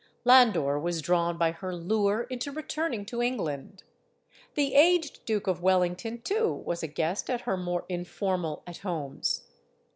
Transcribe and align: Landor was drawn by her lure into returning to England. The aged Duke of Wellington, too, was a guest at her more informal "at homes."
Landor 0.25 0.79
was 0.79 0.99
drawn 0.99 1.37
by 1.37 1.51
her 1.51 1.75
lure 1.75 2.23
into 2.23 2.51
returning 2.51 3.05
to 3.05 3.21
England. 3.21 3.83
The 4.55 4.73
aged 4.73 5.23
Duke 5.25 5.45
of 5.45 5.61
Wellington, 5.61 6.21
too, 6.23 6.51
was 6.51 6.81
a 6.81 6.87
guest 6.87 7.29
at 7.29 7.41
her 7.41 7.55
more 7.55 7.85
informal 7.87 8.63
"at 8.65 8.79
homes." 8.79 9.45